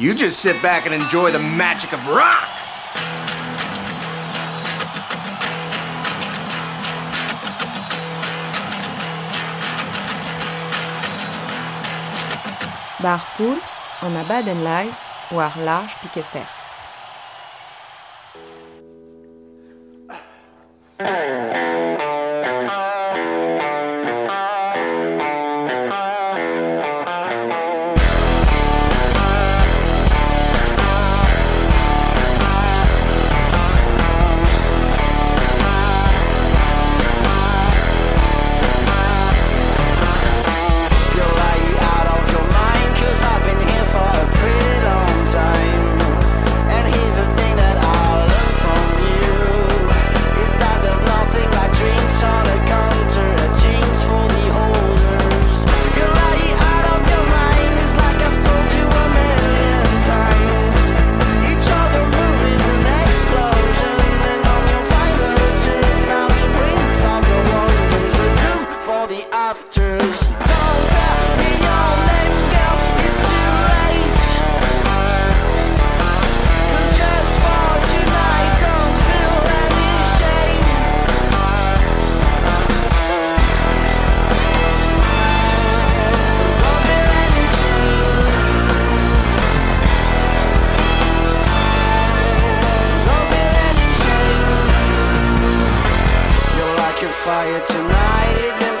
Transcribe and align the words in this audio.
You 0.00 0.14
just 0.14 0.38
sit 0.38 0.62
back 0.62 0.86
and 0.86 0.94
enjoy 0.94 1.32
the 1.32 1.40
magic 1.40 1.92
of 1.92 1.98
rock. 2.06 2.48
Bar 13.02 13.20
Pool, 13.36 13.58
en 14.02 14.16
a 14.16 14.24
baden 14.28 14.62
live, 14.62 14.96
war 15.32 15.50
large 15.64 15.92
piquet 16.00 16.22
fer. 16.22 16.57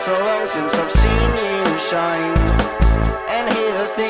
So 0.08 0.24
long 0.24 0.46
since 0.46 0.72
I've 0.72 0.90
seen 0.90 1.30
you 1.36 1.78
shine. 1.90 2.38
And 3.28 3.44
here's 3.52 3.78
the 3.82 3.88
thing 3.98 4.07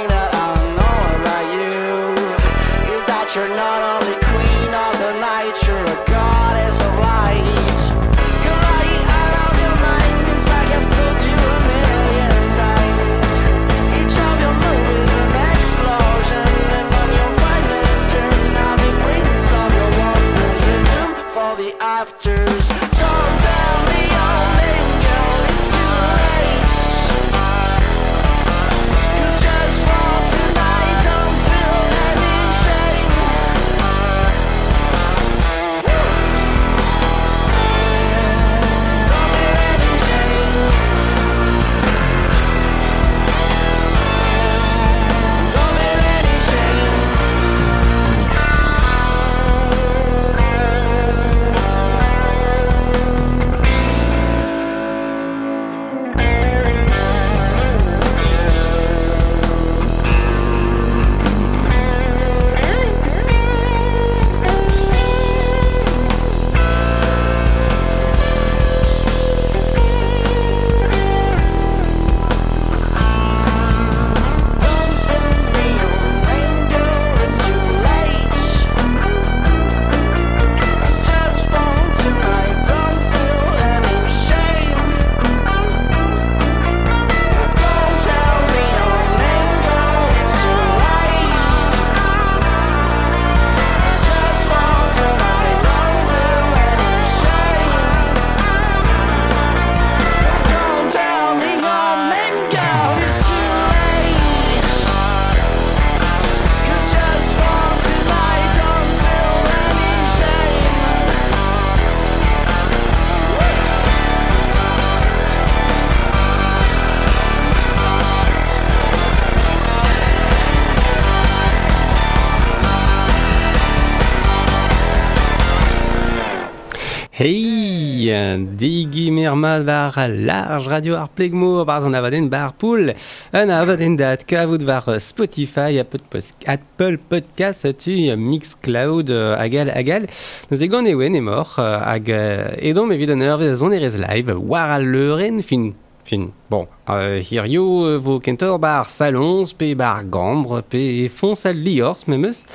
gimer 128.98 129.36
mal 129.38 129.62
var 129.66 129.94
large 130.08 130.66
radio 130.68 130.96
ar 130.98 131.08
plegmo 131.14 131.64
bar 131.68 131.84
an 131.86 131.94
avaden 131.94 132.28
bar 132.32 132.52
poul. 132.58 132.90
An 133.32 133.50
avaden 133.50 133.96
dat 133.96 134.24
kavout 134.24 134.62
var 134.66 134.84
Spotify 135.00 135.78
Apple 135.78 136.98
Podcast 137.08 137.66
tu 137.78 137.96
Mixcloud 138.16 139.10
agal 139.38 139.70
agal. 139.70 140.08
Nous 140.50 140.62
egon 140.66 140.86
ewen 140.86 141.14
emor 141.14 141.46
hag 141.58 142.08
edom 142.08 142.90
evit 142.94 143.14
an 143.14 143.22
ur 143.22 143.44
zon 143.56 143.76
erez 143.78 143.98
live 143.98 144.34
war 144.50 144.74
al 144.78 144.88
leuren 144.94 145.42
fin 145.42 145.74
fin 146.08 146.30
bon 146.50 146.66
euh, 146.88 147.20
hirio 147.20 147.84
euh, 147.84 147.98
vo 147.98 148.18
kentor 148.24 148.58
bar 148.58 148.86
salons 148.88 149.52
pe 149.58 149.74
bar 149.76 150.04
gambre 150.08 150.62
pe 150.62 151.08
fons 151.12 151.44
al 151.44 151.60
liors 151.60 152.08
memeus 152.08 152.46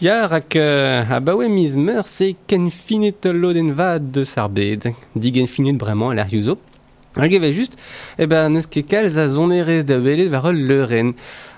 Ya 0.00 0.26
rak 0.26 0.56
euh, 0.56 1.04
a 1.08 1.20
baoue 1.20 1.48
miz 1.48 1.76
meur 1.76 2.06
se 2.06 2.34
ken 2.48 2.70
finet 2.70 3.14
de 3.22 4.24
sarbed. 4.24 4.92
Di 5.14 5.32
gen 5.32 5.46
finet 5.46 5.72
bremañ 5.72 6.10
a 6.10 6.14
l'air 6.14 6.34
yuzo. 6.34 6.58
Hag 7.16 7.32
eve 7.32 7.52
just, 7.52 7.78
e 8.18 8.26
ben 8.26 8.50
neus 8.52 8.66
ket 8.66 8.88
kalz 8.90 9.16
a 9.16 9.28
zonerez 9.28 9.84
da 9.84 10.00
welet 10.00 10.28
var 10.28 10.50
ul 10.50 10.58
leuren. 10.66 11.14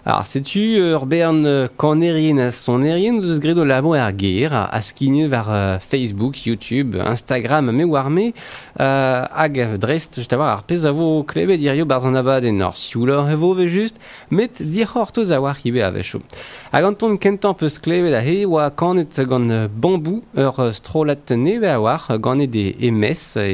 Alors, 0.08 0.24
setu 0.24 0.76
ur 0.78 1.04
bern 1.04 1.44
euh, 1.46 1.66
kanerien 1.82 2.38
a 2.38 2.52
sonerien 2.52 3.16
eus 3.18 3.40
gredo 3.42 3.64
labo 3.64 3.94
ar 3.94 4.12
ger, 4.16 4.52
a 4.54 4.78
euh, 4.78 5.78
Facebook, 5.80 6.46
YouTube, 6.46 6.94
Instagram, 6.94 7.72
me 7.72 7.82
war 7.82 8.08
me, 8.08 8.32
euh, 8.78 9.24
hag 9.34 9.80
drest, 9.80 10.14
just 10.14 10.32
war 10.32 10.46
ar 10.46 10.62
pez 10.62 10.86
a 10.86 10.92
vo 10.92 11.24
klebet 11.24 11.58
irio 11.58 11.86
bar 11.86 12.06
an 12.06 12.14
abaden 12.14 12.62
ar 12.62 12.76
siulor 12.76 13.26
vo 13.34 13.52
ve 13.54 13.66
just, 13.66 13.98
met 14.30 14.62
dir 14.62 14.86
war 14.94 15.56
hibe 15.64 15.82
a 15.82 16.92
ton 16.94 17.16
kentan 17.16 17.54
peus 17.54 17.80
klevet 17.80 18.14
a 18.14 18.20
he 18.20 18.46
oa 18.46 18.70
kanet 18.70 19.20
gant 19.26 19.50
euh, 19.50 19.66
bambou 19.66 20.22
euh, 20.38 20.72
strolat 20.72 21.32
neve 21.32 21.64
a 21.64 21.80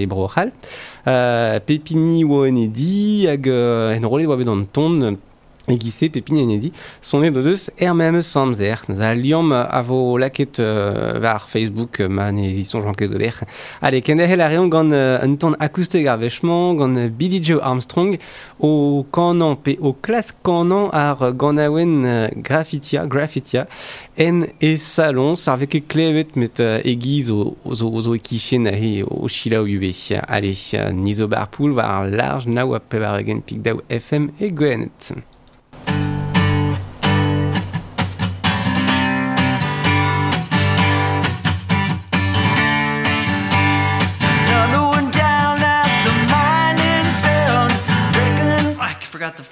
brochal. 0.06 0.52
Euh, 1.08 1.60
pepini 1.60 2.24
oa 2.24 2.46
en 2.46 2.56
e 2.56 2.68
di 2.68 3.26
hag 3.26 3.48
euh, 3.48 3.96
en 3.96 4.06
rolet 4.06 4.26
oa 4.26 4.36
Egise, 5.68 6.08
Pepin 6.10 6.36
et 6.36 6.44
Nedi 6.44 6.72
sont 7.00 7.20
nés 7.20 7.30
de 7.30 7.40
deux 7.40 7.70
hermem 7.78 8.20
samzern. 8.22 9.00
Alliom 9.00 9.52
avo 9.52 10.18
laket 10.18 10.58
euh, 10.58 11.18
vers 11.20 11.48
Facebook 11.48 12.00
man 12.00 12.36
de. 12.36 13.46
Allez, 13.80 14.02
kendehel 14.02 14.40
a 14.40 14.48
reon 14.48 14.70
un 14.72 15.36
ton 15.36 15.54
Billy 17.10 17.42
Joe 17.42 17.60
Armstrong, 17.62 18.18
au 18.58 19.06
canon, 19.12 19.54
pe 19.54 19.76
au 19.80 19.92
classe 19.92 20.32
canon 20.42 20.90
ar 20.92 21.32
gant 21.32 21.56
awen 21.56 22.04
euh, 22.04 22.28
graffitia, 22.36 23.06
graffitia, 23.06 23.66
en 24.18 24.42
e 24.60 24.76
salon, 24.76 25.36
sarveke 25.36 25.84
klevet 25.86 26.34
met 26.36 26.60
euh, 26.60 26.80
egiz 26.84 27.30
o 27.30 27.54
zo 27.72 28.00
zo 28.02 28.16
kichen 28.18 28.66
ahi 28.66 29.02
o 29.06 29.28
chila 29.28 29.62
o 29.62 29.66
yube. 29.66 29.92
Allez, 30.26 30.74
nizo 30.92 31.28
barpoul 31.28 31.72
var 31.72 32.10
large 32.10 32.48
nawa 32.48 32.80
pebaregen 32.80 33.42
pigdao 33.46 33.82
FM 33.88 34.30
et 34.40 34.50
goenet. 34.50 35.12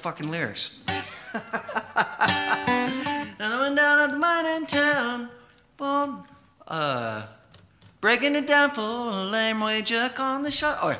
Fucking 0.01 0.31
lyrics. 0.31 0.79
Another 3.37 3.59
one 3.59 3.75
down 3.75 3.99
at 3.99 4.09
the 4.09 4.17
mining 4.17 4.65
town, 4.65 5.29
boom, 5.77 6.23
uh, 6.67 7.27
breaking 7.99 8.35
it 8.35 8.47
down 8.47 8.71
for 8.71 8.81
a 8.81 9.25
lame 9.25 9.59
wager 9.59 10.09
on 10.17 10.41
the 10.41 10.49
shot. 10.49 10.79
Oh, 10.81 10.97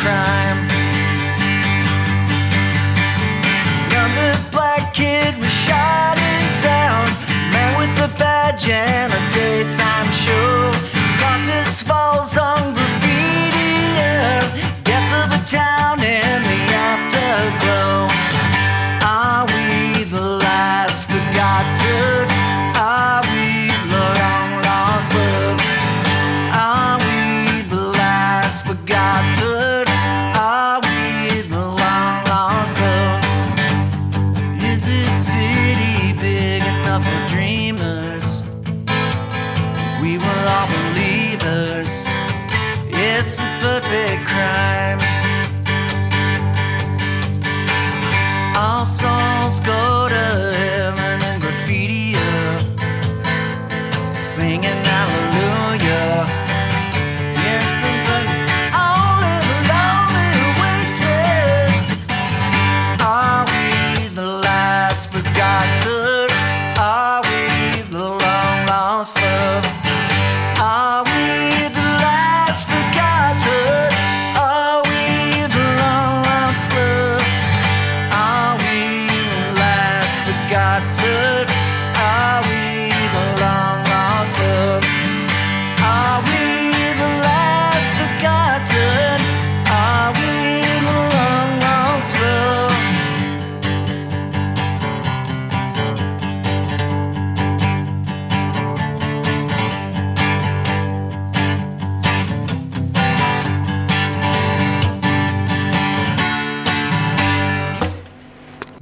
perfect 0.08 0.37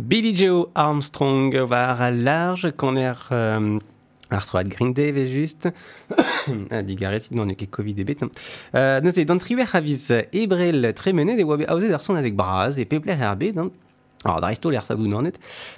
Billy 0.09 0.33
Joe 0.37 0.69
Armstrong 0.77 1.53
war 1.69 2.13
large 2.13 2.71
qu'on 2.77 2.97
er 2.97 3.17
Green 4.69 4.93
Day 4.93 5.11
ve 5.11 5.27
just 5.27 5.69
a 6.71 6.83
digaret 6.83 7.33
non 7.33 7.53
ket 7.55 7.71
Covid 7.71 7.99
ebet 7.99 8.21
non. 8.21 8.31
Euh, 8.77 9.01
c'est 9.13 9.25
dans 9.25 9.37
triwer 9.39 9.75
a 9.75 9.81
viz 9.81 10.13
ebrel 10.33 10.93
tremenet 10.95 11.41
e 11.41 11.45
oa 11.45 11.57
bet 11.57 11.67
aouzet 11.67 11.93
ar 11.93 12.03
son 12.03 12.15
adek 12.15 12.37
braz 12.39 12.79
e 12.79 12.85
pepler 12.87 13.19
Alors, 14.27 14.41
da 14.41 14.49
resto 14.49 14.71
l'er 14.71 14.83
sadoun 14.83 15.13
anet. 15.15 15.37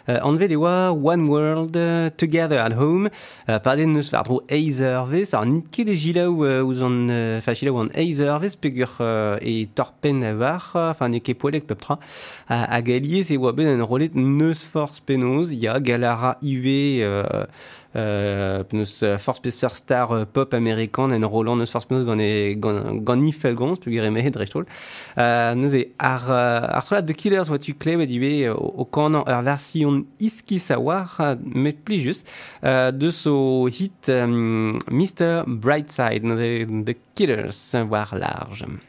Uh, 0.09 0.25
anved 0.25 0.53
ewa 0.55 0.89
One 0.91 1.29
World 1.29 1.77
uh, 1.77 2.09
Together 2.17 2.57
at 2.57 2.73
Home. 2.73 3.11
Uh, 3.47 3.59
Paden 3.61 3.93
neus 3.93 4.09
var 4.15 4.25
dro 4.25 4.39
eizervez. 4.49 5.35
Ar 5.37 5.45
nit 5.45 5.67
ket 5.69 5.91
e 5.93 5.97
jilaou 6.01 6.47
uh, 6.47 6.63
ouzan, 6.65 6.97
uh, 7.13 7.43
fa 7.45 7.53
jilaou 7.53 7.83
an 7.83 7.93
eizervez 7.93 8.57
pegur 8.57 8.95
uh, 9.05 9.37
e 9.45 9.67
torpen 9.77 10.25
a 10.25 10.33
var, 10.41 10.65
enfin 10.87 11.13
ne 11.13 11.21
ket 11.21 11.37
poelek 11.43 11.69
pep 11.69 11.85
tra. 11.85 11.99
Uh, 12.49 12.65
a 12.65 12.81
galiez 12.81 13.29
e 13.29 13.37
oa 13.37 13.53
ben 13.53 13.69
an 13.75 13.85
rolet 13.85 14.17
neus 14.17 14.65
force 14.65 15.05
penoz. 15.05 15.53
Ya 15.53 15.77
galara 15.77 16.39
iwe... 16.41 16.79
Uh, 17.05 17.45
euh, 17.99 18.63
penaos 18.69 18.95
uh, 19.03 19.17
force 19.19 19.43
peser 19.45 19.75
star 19.77 20.13
uh, 20.15 20.25
pop 20.25 20.55
amerikan 20.55 21.13
en 21.13 21.27
roland 21.27 21.59
neus 21.59 21.75
penaos 21.89 22.05
gant 22.07 22.23
e 22.23 22.55
gant, 22.57 23.27
felgons 23.35 23.83
peogwir 23.83 24.07
e 24.07 24.13
mehet 24.15 24.35
drestol 24.37 24.65
uh, 24.65 25.55
neus 25.59 25.75
e 25.75 25.85
ar, 25.99 26.27
uh, 26.31 26.77
ar 26.79 26.85
solat 26.87 27.09
The 27.09 27.17
Killers 27.19 27.51
oa 27.53 27.61
tu 27.63 27.75
klevet 27.75 28.13
ive 28.15 28.51
o, 28.53 28.59
o 28.83 28.87
kanan 28.87 29.27
version 29.47 30.05
iski 30.23 30.61
sa 30.63 30.79
war 30.79 31.19
met 31.43 31.83
pli 31.85 32.01
just 32.05 32.29
uh, 32.63 32.91
de 32.93 33.11
so 33.13 33.67
hit 33.67 34.09
um, 34.15 34.79
Mr. 34.91 35.43
Brightside 35.47 36.39
e 36.39 36.53
The 36.85 36.97
Killers 37.15 37.75
war 37.91 38.09
large 38.13 38.88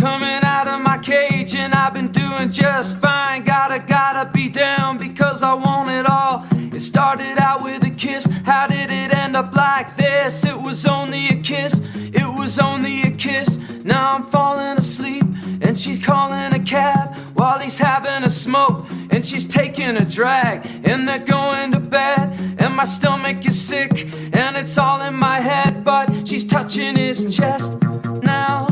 coming 0.00 0.42
out 0.42 0.66
of 0.66 0.80
my 0.80 0.96
cage 0.96 1.54
and 1.54 1.74
I've 1.74 1.92
been 1.92 2.10
doing 2.10 2.50
just 2.50 2.96
fine. 2.96 3.44
Gotta, 3.44 3.84
gotta 3.86 4.30
be 4.32 4.48
down 4.48 4.96
because 4.96 5.42
I 5.42 5.52
want 5.52 5.90
it 5.90 6.06
all. 6.06 6.46
It 6.74 6.80
started 6.80 7.36
out 7.38 7.62
with 7.62 7.84
a 7.84 7.90
kiss. 7.90 8.24
How 8.46 8.66
did 8.66 8.90
it 8.90 9.14
end 9.14 9.36
up 9.36 9.54
like 9.54 9.96
this? 9.96 10.46
It 10.46 10.58
was 10.58 10.86
only 10.86 11.28
a 11.28 11.36
kiss. 11.36 11.82
It 11.94 12.38
was 12.38 12.58
only 12.58 13.02
a 13.02 13.10
kiss. 13.10 13.58
Now 13.84 14.14
I'm 14.14 14.22
falling 14.22 14.78
asleep 14.78 15.24
and 15.60 15.78
she's 15.78 16.04
calling 16.04 16.54
a 16.54 16.64
cab 16.64 17.14
while 17.34 17.58
he's 17.58 17.78
having 17.78 18.24
a 18.24 18.30
smoke 18.30 18.86
and 19.10 19.26
she's 19.26 19.44
taking 19.44 19.98
a 19.98 20.04
drag 20.04 20.64
and 20.84 21.06
they're 21.06 21.18
going 21.18 21.72
to 21.72 21.80
bed 21.80 22.56
and 22.58 22.74
my 22.74 22.84
stomach 22.84 23.44
is 23.44 23.60
sick 23.60 24.08
and 24.34 24.56
it's 24.56 24.78
all 24.78 25.02
in 25.02 25.14
my 25.14 25.40
head 25.40 25.84
but 25.84 26.26
she's 26.26 26.46
touching 26.46 26.96
his 26.96 27.36
chest 27.36 27.74
Now 28.22 28.66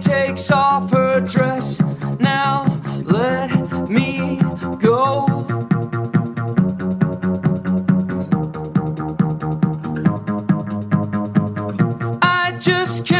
takes 0.00 0.50
off 0.50 0.90
her 0.90 1.20
dress. 1.20 1.80
Now 2.18 2.64
let 3.04 3.88
me 3.88 4.38
go. 4.78 5.26
I 12.22 12.56
just 12.58 13.06
can't 13.06 13.19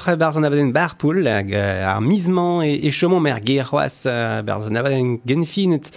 oc'h 0.00 0.16
barz 0.16 0.36
an 0.38 0.46
abadenn 0.48 0.72
barpoul 0.72 1.26
hag 1.28 1.52
ar 1.52 2.00
mizman 2.00 2.62
e, 2.64 2.72
e 2.88 2.90
chomon 2.90 3.20
mer 3.20 3.40
ger 3.44 3.66
c'hoaz 3.68 3.98
barz 4.48 4.68
an 4.70 4.78
abadenn 4.80 5.18
genfinet 5.28 5.90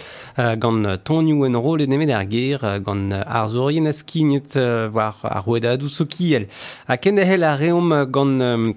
gant 0.60 0.84
tonioù 1.08 1.46
en 1.46 1.56
rol 1.56 1.80
e 1.80 1.86
nemet 1.88 2.12
ar 2.12 2.26
ger 2.28 2.60
gant 2.84 3.14
ar 3.24 3.46
zorien 3.48 3.88
a 3.88 3.94
skignet 3.96 4.56
war 4.92 5.16
ar 5.22 5.44
rouedadou 5.46 5.88
sokiel. 5.88 6.48
A 6.86 6.98
kendehel 7.00 7.46
a 7.48 7.56
reom 7.56 7.94
gant 8.12 8.76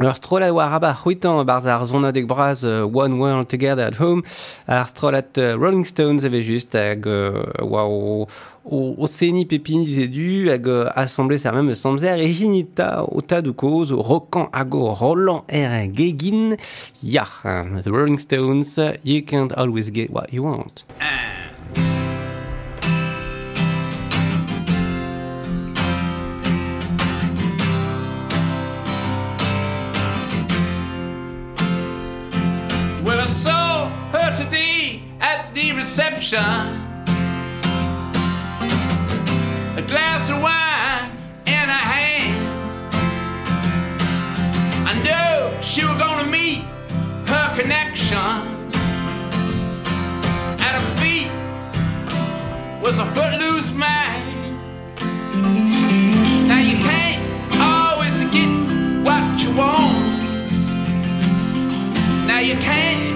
euh, 0.00 0.06
Ur 0.06 0.14
strolat 0.14 0.50
war 0.50 0.72
aba 0.74 0.92
c'hwitan 0.92 1.44
barz 1.46 1.66
ar 1.70 1.84
zonadeg 1.86 2.26
braz 2.26 2.64
uh, 2.64 2.82
One 2.82 3.14
World 3.20 3.46
Together 3.48 3.86
at 3.86 3.96
Home 4.00 4.24
ar 4.66 4.88
uh, 4.90 5.56
Rolling 5.56 5.84
Stones 5.84 6.24
eve 6.24 6.42
just 6.42 6.72
hag 6.72 7.06
uh, 7.06 7.44
o, 7.62 8.26
o, 8.64 8.94
o 8.98 9.06
seni 9.06 9.44
pepin 9.46 9.84
du 9.84 10.50
hag 10.50 10.66
uh, 10.66 10.90
assemblé 10.96 11.38
sa 11.38 11.52
même 11.52 11.74
samzer 11.76 12.18
e 12.18 12.32
jinita 12.32 13.04
o 13.06 13.20
ta 13.20 13.40
du 13.40 13.52
koz 13.52 13.92
o 13.92 14.02
rokan 14.02 14.48
hag 14.52 14.74
o 14.74 14.94
rolan 14.94 15.42
er 15.48 15.86
gegin 15.86 16.56
ya 17.00 17.22
uh, 17.44 17.80
The 17.80 17.90
Rolling 17.90 18.18
Stones 18.18 18.76
uh, 18.78 18.96
You 19.04 19.22
can't 19.22 19.52
always 19.52 19.90
get 19.90 20.10
what 20.10 20.32
you 20.32 20.42
want 20.42 20.84
reception. 36.34 36.82
A 39.76 39.82
glass 39.86 40.28
of 40.30 40.42
wine 40.42 41.10
in 41.46 41.68
her 41.68 41.86
hand. 41.94 42.34
I 44.86 44.94
knew 45.04 45.62
she 45.62 45.84
was 45.84 45.96
gonna 45.98 46.28
meet 46.28 46.62
her 47.26 47.56
connection. 47.56 48.18
At 50.60 50.74
her 50.78 50.96
feet 51.00 51.30
was 52.82 52.98
a 52.98 53.06
footloose 53.14 53.72
man. 53.72 54.58
Now 56.48 56.60
you 56.60 56.76
can't 56.88 57.22
always 57.60 58.18
get 58.32 58.50
what 59.06 59.40
you 59.42 59.50
want. 59.56 60.18
Now 62.26 62.40
you 62.40 62.54
can't 62.56 63.13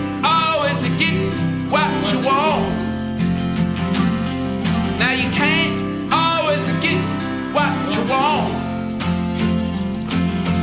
Now 4.98 5.12
you 5.12 5.30
can't 5.30 6.12
always 6.12 6.66
get 6.82 7.00
what 7.54 7.72
you 7.94 8.02
want, 8.12 8.52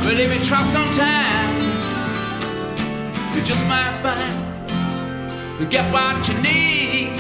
but 0.03 0.19
if 0.19 0.29
you 0.33 0.45
try 0.45 0.63
sometimes, 0.65 1.63
you 3.35 3.41
just 3.43 3.65
might 3.67 3.97
find 4.03 4.45
you 5.59 5.65
get 5.67 5.85
what 5.93 6.27
you 6.27 6.35
need. 6.41 7.15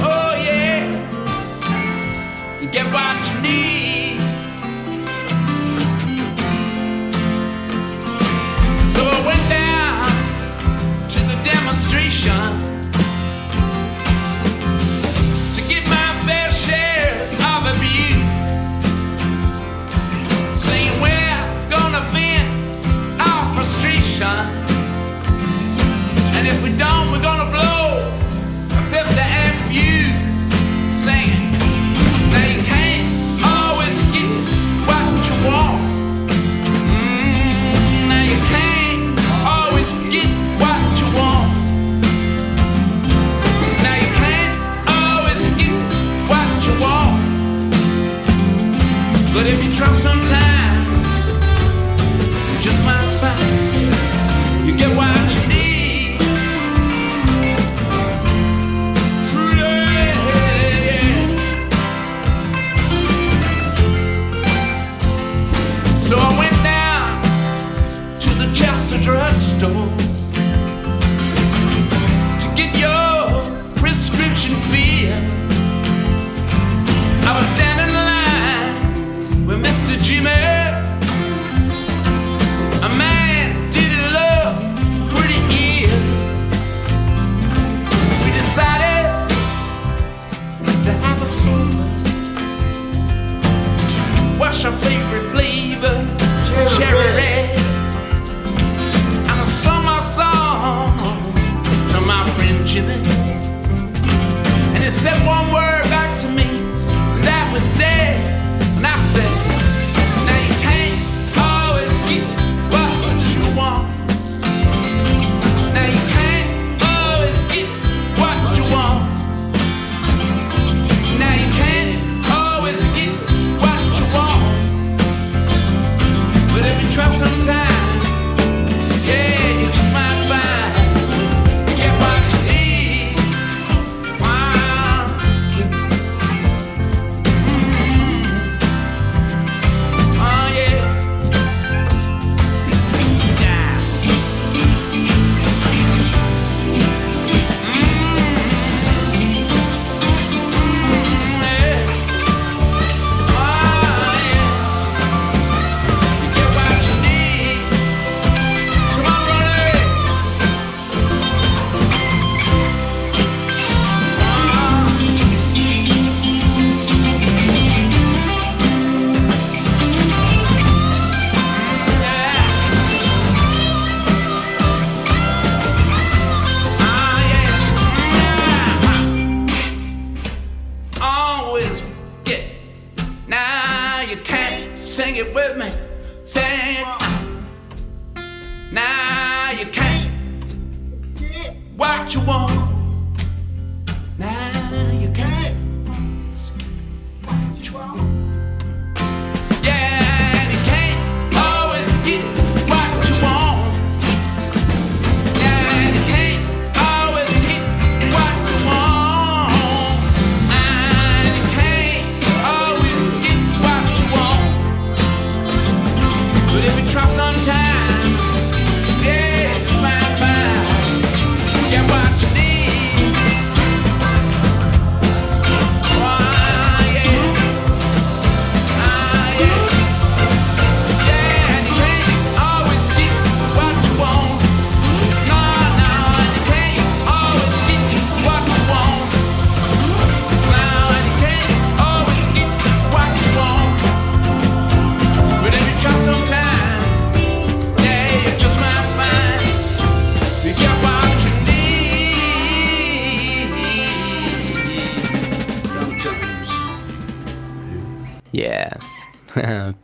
Oh 0.00 0.32
yeah, 0.46 0.84
you 2.60 2.68
get 2.68 2.86
what 2.92 3.16
you 3.32 3.40
need. 3.40 3.87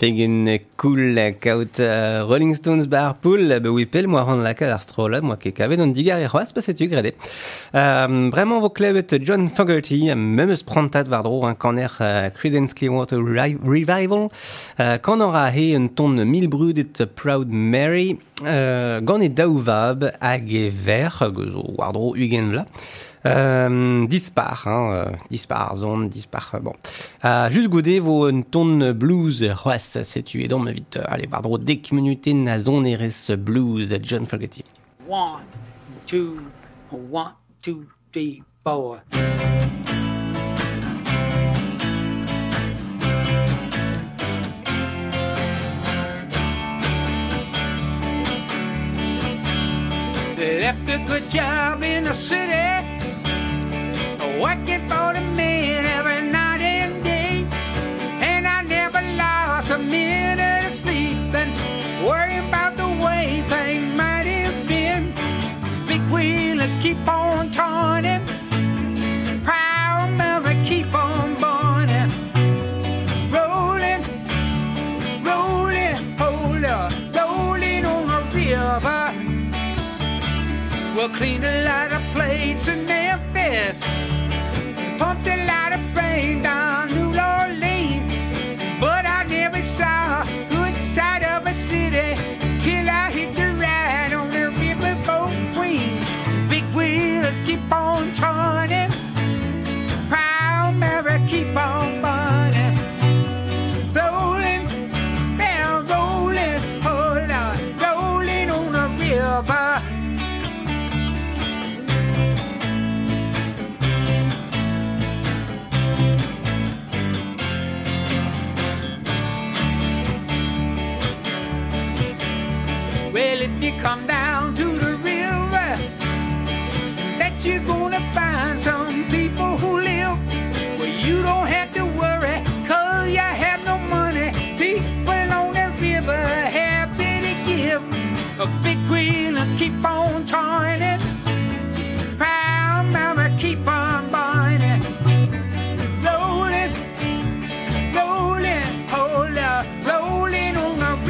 pegen 0.04 0.60
cool 0.76 1.16
kaout 1.40 1.80
uh, 1.80 2.28
Rolling 2.28 2.54
Stones 2.54 2.86
bar 2.86 3.14
pool 3.22 3.54
be 3.64 3.70
oui 3.72 3.86
pel 3.88 4.06
moi 4.06 4.20
ran 4.26 4.42
la 4.44 4.52
ar 4.52 4.82
strola 4.84 5.22
moi 5.24 5.38
ke 5.40 5.52
kavet 5.56 5.80
on 5.80 5.94
digar 5.96 6.20
e 6.20 6.28
c'hoaz 6.28 6.52
paset 6.52 6.76
tu 6.76 6.88
grede 6.92 7.14
um, 7.72 8.28
vraiment 8.30 8.60
vos 8.60 8.68
klevet 8.68 9.16
John 9.24 9.48
Fogerty 9.48 10.14
même 10.14 10.50
eus 10.50 10.62
prantat 10.62 11.08
war 11.08 11.22
dro 11.22 11.40
un 11.48 11.54
kaner 11.54 11.88
uh, 12.00 12.28
Creedence 12.36 12.74
Clearwater 12.74 13.18
Revival. 13.22 14.28
Uh, 14.78 14.98
kan 14.98 15.20
aura 15.20 15.48
he 15.50 15.74
un 15.74 15.88
ton 15.88 16.20
mil 16.24 16.48
brud 16.48 16.84
Proud 17.16 17.52
Mary. 17.52 18.18
Uh, 18.42 19.00
gant 19.00 19.22
e 19.22 19.30
daou 19.30 19.56
vab 19.56 20.04
hag 20.20 20.52
e 20.52 20.68
ver 20.68 21.12
war 21.78 21.92
dro 21.96 22.12
ugen 22.12 22.52
vla. 22.52 22.66
Euh, 23.26 24.06
dispar, 24.06 24.68
hein, 24.68 24.92
euh, 24.92 25.16
dispar, 25.30 25.74
zone, 25.74 26.08
dispar. 26.08 26.52
Euh, 26.54 26.58
bon. 26.58 26.72
Euh, 27.24 27.50
juste 27.50 27.68
goûter 27.68 27.98
vos 27.98 28.30
tonnes 28.42 28.92
blues. 28.92 29.50
Ouais, 29.64 29.78
ça 29.78 30.04
c'est 30.04 30.22
tué. 30.22 30.46
Donc, 30.46 30.68
vite, 30.68 30.98
euh, 30.98 31.04
allez, 31.06 31.26
voir 31.26 31.40
droit, 31.40 31.58
10 31.58 31.92
minutes, 31.92 32.26
la 32.26 32.60
zone 32.60 32.86
RS 32.86 33.36
blues, 33.36 33.96
John 34.02 34.26
Fogerty. 34.26 34.64
One, 35.08 35.40
two, 36.06 36.38
one, 36.90 37.32
two, 37.62 37.86
three, 38.12 38.42
four. 38.62 38.98
left 50.60 50.88
a 50.88 50.98
good 51.06 51.28
job 51.28 51.82
in 51.82 52.04
the 52.04 52.14
city 52.14 52.93
working 54.44 54.82
for 54.90 55.08
the 55.16 55.22
men 55.40 55.86
every 55.86 56.20
night 56.20 56.60
and 56.60 57.02
day. 57.02 57.46
And 58.30 58.46
I 58.46 58.60
never 58.76 59.00
lost 59.22 59.70
a 59.70 59.78
minute 59.78 60.66
of 60.66 60.74
sleep 60.74 61.32
and 61.40 61.50
worrying 62.06 62.48
about 62.48 62.76
the 62.76 62.90
way 63.04 63.42
things 63.52 63.96
might 63.96 64.26
have 64.38 64.58
been. 64.68 65.02
Big 65.88 66.02
wheel 66.12 66.60
and 66.60 66.74
keep 66.82 67.08
on 67.08 67.50
turning, 67.50 68.22
proud 69.48 70.10
mother 70.22 70.54
keep 70.70 70.92
on 70.94 71.26
burning, 71.44 72.10
rolling, 73.36 74.02
rolling, 75.28 75.96
hold 76.20 76.64
rolling 77.18 77.84
on 77.86 78.06
the 78.10 78.36
river. 78.36 79.04
We'll 80.94 81.14
clean 81.18 81.33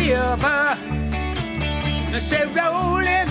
river. 0.08 0.78
I 2.16 2.18
said 2.18 2.54
rolling, 2.54 3.28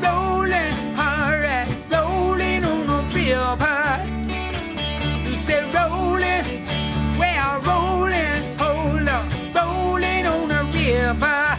rolling, 0.00 0.74
alright, 0.96 1.68
rolling 1.90 2.64
on 2.64 2.86
the 2.86 3.00
river. 3.14 3.80
You 5.28 5.36
said 5.36 5.64
rolling, 5.74 6.46
well 7.18 7.60
rolling, 7.60 8.56
hold 8.58 9.08
up, 9.08 9.26
rolling 9.54 10.26
on 10.26 10.48
the 10.48 10.62
river. 10.78 11.58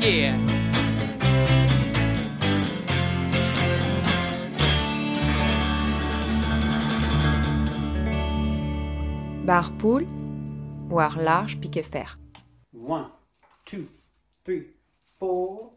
Yeah. 0.00 0.47
Bar 9.48 9.72
poule, 9.78 10.06
war 10.90 11.16
large 11.16 11.58
piqué 11.58 11.82
fer. 11.82 12.18
One, 12.70 13.06
two, 13.64 13.88
three, 14.44 14.66
four. 15.18 15.72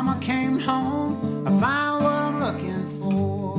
Mama 0.00 0.16
came 0.20 0.60
home, 0.60 1.44
I 1.44 1.50
found 1.58 2.04
what 2.04 2.12
I'm 2.12 2.38
looking 2.38 2.84
for. 3.00 3.58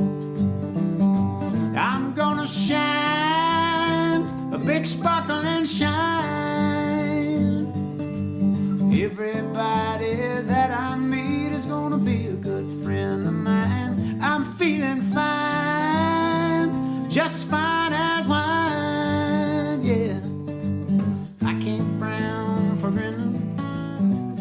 I'm 1.78 2.14
gonna 2.14 2.46
shine, 2.48 4.22
a 4.50 4.58
big 4.58 4.86
sparkle 4.86 5.42
and 5.54 5.68
shine. 5.68 6.06
Everybody 8.90 10.14
that 10.52 10.70
I 10.70 10.96
meet 10.96 11.52
is 11.52 11.66
gonna 11.66 11.98
be 11.98 12.28
a 12.28 12.36
good 12.48 12.70
friend 12.82 13.26
of 13.26 13.34
mine. 13.34 14.18
I'm 14.22 14.42
feeling 14.54 15.02
fine, 15.02 16.70
just 17.10 17.48
fine 17.48 17.92
as 17.92 18.26
wine, 18.26 19.82
yeah. 19.82 20.18
I 21.46 21.52
can't 21.60 21.98
frown 21.98 22.78
for 22.78 22.90
grinning, 22.90 23.58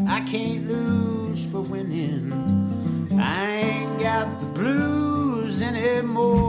I 0.08 0.22
can't 0.22 0.66
lose 0.66 0.89
for 1.38 1.62
winning. 1.62 2.34
I 3.20 3.46
ain't 3.52 4.00
got 4.00 4.40
the 4.40 4.48
blues 4.48 5.62
anymore. 5.62 6.49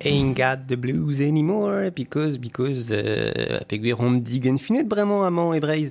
ain't 0.00 0.36
got 0.36 0.68
the 0.68 0.76
blues 0.76 1.20
anymore, 1.20 1.90
because, 1.90 2.38
because, 2.38 2.90
uh, 2.90 3.60
pek 3.68 3.82
gwir 3.82 3.96
hom 3.98 4.20
digen 4.22 4.58
finet 4.58 4.88
bremañ 4.88 5.26
amañ 5.26 5.56
e 5.56 5.60
breiz. 5.60 5.90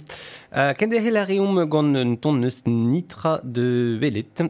Uh, 0.51 0.73
Kende 0.73 1.01
hel 1.03 1.19
reom 1.25 1.57
gant 1.69 1.95
un 1.95 2.15
ton 2.15 2.39
neus 2.39 2.61
nitra 2.65 3.41
de 3.43 3.97
velet. 3.99 4.49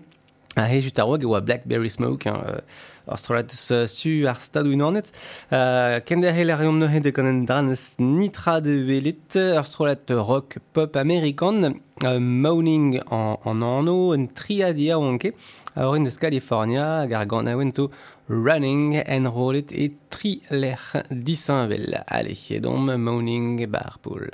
A 0.55 0.65
he 0.65 0.81
just 0.81 0.97
a 0.97 1.05
oa 1.05 1.19
oa 1.23 1.41
Blackberry 1.41 1.89
Smoke, 1.89 2.25
hein, 2.25 2.33
uh, 2.33 2.61
ar 3.07 3.17
strolatus 3.17 3.71
uh, 3.71 3.85
su 3.87 4.25
ar 4.27 4.35
stadou. 4.35 4.73
Uh, 4.73 5.99
Kende 6.05 6.31
hel 6.33 6.55
reom 6.57 6.79
neuhe 6.79 7.01
de 7.01 7.11
gant 7.11 7.27
un 7.27 7.45
dranes 7.45 7.95
nitra 7.99 8.59
de 8.61 8.83
velet, 8.83 9.35
ar 9.35 9.65
strolat 9.65 10.09
rock 10.09 10.57
pop 10.73 10.95
amerikan, 10.95 11.63
uh, 12.03 12.19
Moaning 12.19 12.99
an, 13.09 13.37
an 13.43 13.63
anno, 13.63 14.13
un 14.13 14.27
triadia 14.27 14.97
oanke, 14.99 15.33
a 15.75 15.87
orin 15.87 16.03
deus 16.03 16.17
California, 16.17 17.05
gar 17.09 17.25
gant 17.25 17.47
a 17.47 17.55
Running 18.29 19.01
and 19.07 19.27
rolling 19.27 19.67
et 19.71 19.93
Triler 20.09 20.75
Dissinvel. 21.11 22.03
Allez, 22.07 22.37
et 22.51 22.59
donc 22.59 22.89
Morning 22.97 23.65
Barpool. 23.67 24.29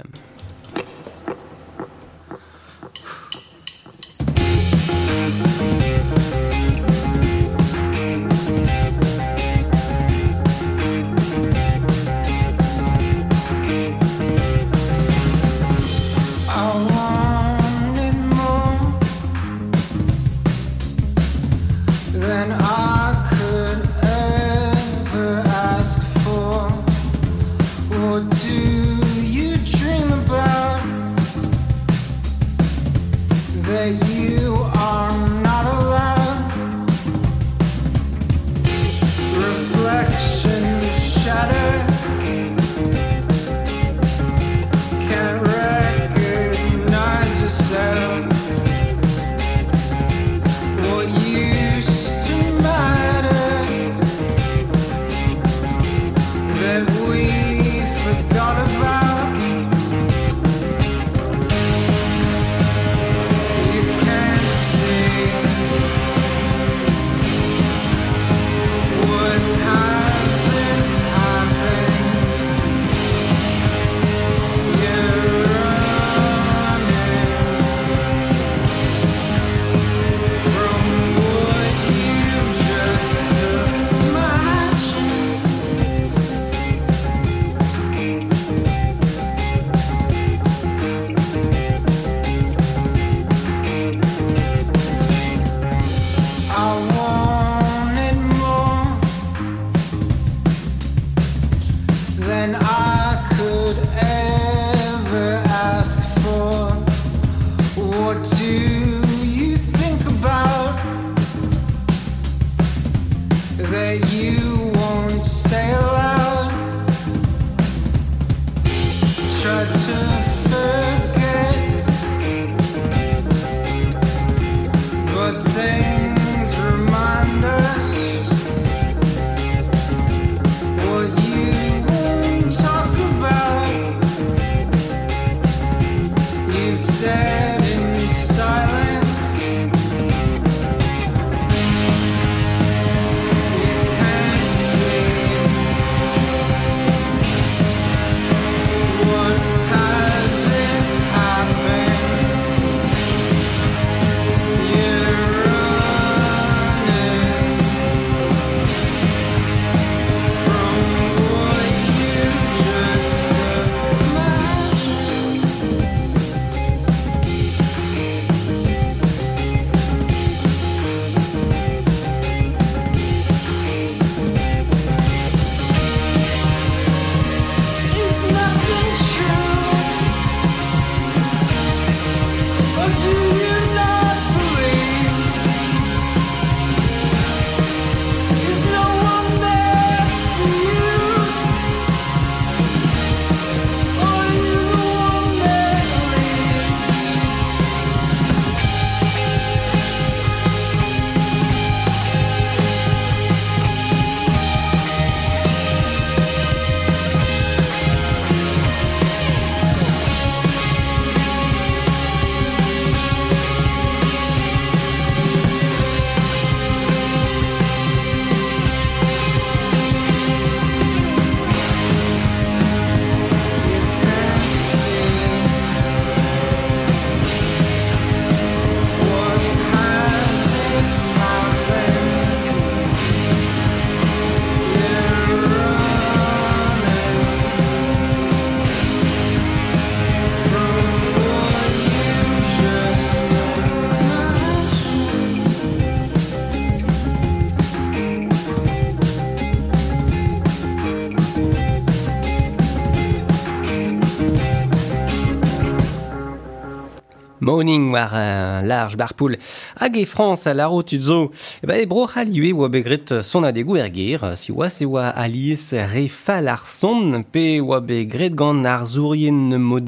Morning 257.63 257.95
un 257.95 258.61
large 258.65 258.97
barpoul. 258.97 259.37
Hag 259.79 259.95
France 260.05 260.47
a 260.47 260.53
laro 260.53 260.81
tu 260.83 260.99
zo. 260.99 261.31
E 261.63 261.67
ba 261.69 261.77
e 261.79 261.85
bro 261.87 262.03
halioe 262.11 262.49
oa 262.51 262.67
begret 262.67 263.21
son 263.23 263.47
adegou 263.47 263.77
er 263.79 263.87
ger. 263.87 264.25
Si 264.35 264.51
oa 264.51 264.67
se 264.67 264.83
oa 264.83 265.13
alies 265.15 265.69
re 265.71 266.09
fal 266.11 266.51
ar 266.51 266.59
son 266.59 267.23
pe 267.23 267.61
oa 267.63 267.79
begret 267.79 268.35
gant 268.35 268.67
ar 268.67 268.83
zourien 268.83 269.55
mod 269.63 269.87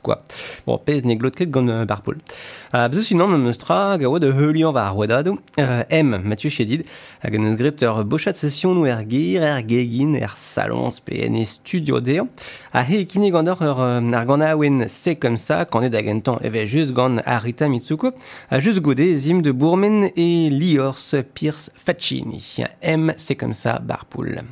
quoi. 0.00 0.16
Bon, 0.64 0.78
pez 0.78 1.04
ne 1.04 1.14
glotket 1.14 1.50
gant 1.50 1.68
euh, 1.68 1.84
barpoul. 1.84 2.16
Uh, 2.72 2.86
meustra 3.36 3.98
ga 3.98 4.06
oa 4.06 4.20
de 4.20 4.28
heulian 4.30 4.70
va 4.70 4.86
ar 4.86 4.96
wadado. 4.96 5.32
Uh, 5.58 5.82
M, 5.90 6.22
Mathieu 6.22 6.50
Chédid. 6.50 6.84
Hag 7.20 7.34
an 7.34 7.44
eus 7.50 8.04
bochat 8.04 8.36
session 8.36 8.74
nou 8.74 8.86
er 8.86 9.02
ger, 9.08 9.42
er 9.42 9.62
gegin, 9.66 10.14
er 10.14 10.36
e 11.34 11.44
studio 11.44 11.98
der. 12.00 12.28
A 12.72 12.84
he 12.84 13.06
kine 13.06 13.32
gant 13.32 13.48
ur 13.48 13.80
euh, 13.80 14.00
ar 14.12 14.88
se 14.88 15.10
comme 15.14 15.36
ça, 15.36 15.64
quand 15.64 15.82
est 15.82 15.90
d'agentan 15.90 16.38
eve 16.44 16.64
just 16.66 16.92
gant 16.92 17.16
Arita 17.26 17.68
Mitsuko, 17.68 18.12
a 18.50 18.60
just 18.60 18.80
zim 19.18 19.40
de 19.40 19.50
Bourmen 19.50 20.10
et 20.14 20.48
Liors 20.50 21.16
Pierce 21.34 21.72
Faccini. 21.74 22.58
M, 22.82 23.12
c'est 23.16 23.34
comme 23.34 23.54
ça, 23.54 23.80
Barpool. 23.80 24.44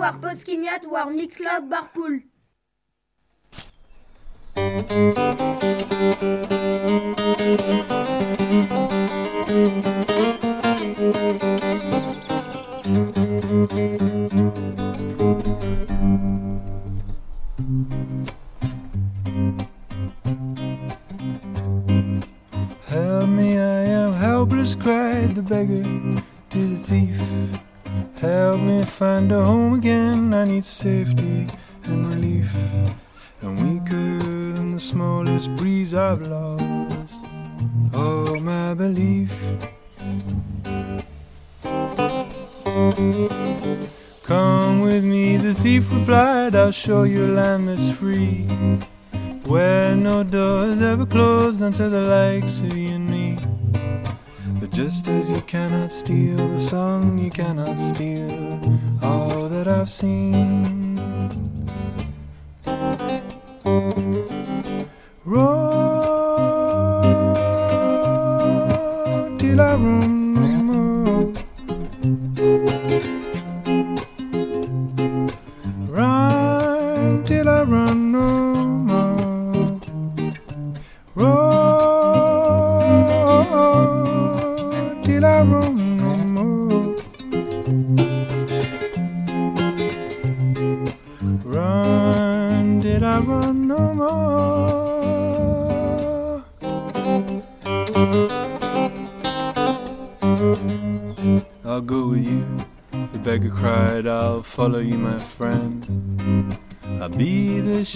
war 0.00 0.18
Podskinyat, 0.18 0.90
war 0.90 1.10
Mixcloud, 1.10 1.70
war 1.70 1.90
Pool. 1.92 2.22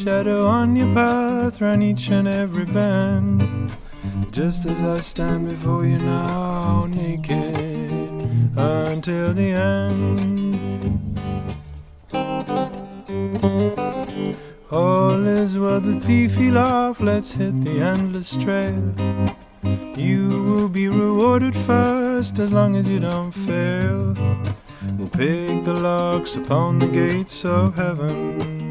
shadow 0.05 0.47
on 0.47 0.77
your 0.77 0.93
path, 0.93 1.63
run 1.63 1.81
each 1.81 2.11
and 2.11 2.29
every 2.29 2.67
bend. 2.67 3.75
Just 4.33 4.67
as 4.67 4.83
I 4.83 5.01
stand 5.01 5.49
before 5.49 5.87
you 5.87 5.97
now, 5.97 6.85
naked 6.93 8.21
until 8.55 9.33
the 9.33 9.53
end. 9.53 10.61
All 14.71 15.27
is 15.27 15.57
well, 15.57 15.81
the 15.81 15.99
thief 15.99 16.35
he 16.37 16.55
off, 16.55 17.01
let's 17.01 17.33
hit 17.33 17.65
the 17.65 17.81
endless 17.81 18.37
trail. 18.37 18.95
You 19.97 20.29
will 20.45 20.69
be 20.69 20.89
rewarded 20.89 21.57
first 21.57 22.39
as 22.39 22.53
long 22.53 22.77
as 22.77 22.87
you 22.87 23.01
don't 23.01 23.33
fail. 23.33 24.15
We'll 24.99 25.09
pick 25.09 25.65
the 25.65 25.79
locks 25.81 26.37
upon 26.37 26.81
the 26.81 26.89
gates 26.89 27.43
of 27.47 27.77
heaven 27.77 28.65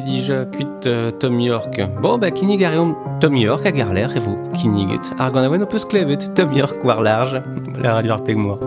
déjà 0.00 0.44
cuite 0.44 0.86
euh, 0.86 1.10
Tom 1.10 1.40
York. 1.40 1.80
Bon, 2.02 2.18
bah, 2.18 2.30
kinig 2.30 2.64
arion 2.64 2.96
Tom 3.20 3.36
York 3.36 3.66
a 3.66 3.72
garler, 3.72 4.06
et 4.14 4.20
vous, 4.20 4.36
kinig 4.54 4.92
et 4.92 5.20
argonawen 5.20 5.62
opus 5.62 5.84
klevet, 5.84 6.18
Tom 6.34 6.52
York 6.52 6.84
war 6.84 7.02
large, 7.02 7.38
la 7.82 7.94
radio 7.94 8.12
arpeg 8.12 8.36
moi. 8.36 8.58